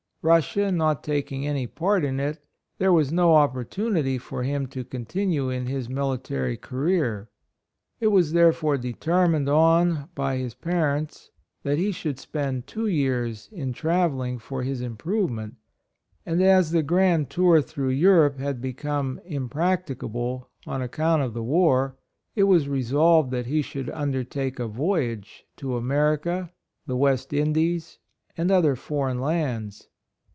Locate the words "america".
25.75-26.51